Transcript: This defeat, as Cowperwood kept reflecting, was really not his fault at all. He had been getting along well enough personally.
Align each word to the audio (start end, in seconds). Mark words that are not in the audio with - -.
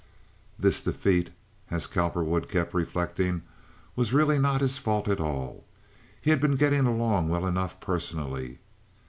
This 0.57 0.81
defeat, 0.81 1.29
as 1.69 1.85
Cowperwood 1.85 2.49
kept 2.49 2.73
reflecting, 2.73 3.43
was 3.95 4.13
really 4.13 4.39
not 4.39 4.61
his 4.61 4.79
fault 4.79 5.07
at 5.07 5.19
all. 5.19 5.63
He 6.19 6.31
had 6.31 6.41
been 6.41 6.55
getting 6.55 6.87
along 6.87 7.29
well 7.29 7.45
enough 7.45 7.79
personally. 7.79 8.57